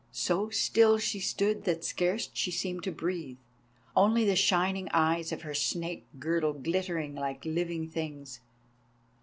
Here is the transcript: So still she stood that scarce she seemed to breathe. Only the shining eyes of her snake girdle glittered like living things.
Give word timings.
So 0.11 0.49
still 0.49 0.97
she 0.97 1.19
stood 1.19 1.63
that 1.65 1.85
scarce 1.85 2.31
she 2.33 2.49
seemed 2.49 2.81
to 2.85 2.91
breathe. 2.91 3.37
Only 3.95 4.25
the 4.25 4.35
shining 4.35 4.89
eyes 4.91 5.31
of 5.31 5.43
her 5.43 5.53
snake 5.53 6.07
girdle 6.17 6.53
glittered 6.53 7.13
like 7.13 7.45
living 7.45 7.87
things. 7.87 8.39